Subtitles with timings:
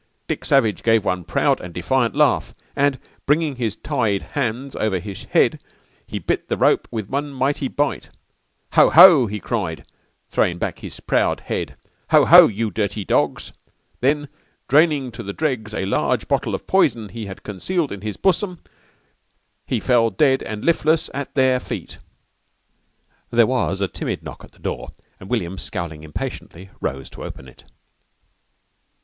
[0.23, 5.25] '__"Dick Savage gave one proud and defiant laugh, and, bringing his tide hands over his
[5.25, 5.61] hed
[6.07, 8.09] he bit the rope with one mighty bite._
[8.73, 8.89] "'Ho!
[8.89, 9.85] ho!' he cried,
[10.31, 11.77] throwing back his proud hed,
[12.09, 12.47] 'Ho, ho!
[12.47, 13.51] You dirty dogs!'
[13.97, 14.27] _"Then,
[14.67, 18.57] draining to the dregs a large bottle of poison he had concealed in his busum
[19.67, 21.99] he fell ded and lifless at there feet.'"_
[23.29, 24.89] There was a timid knock at the door
[25.19, 27.65] and William, scowling impatiently, rose to open it.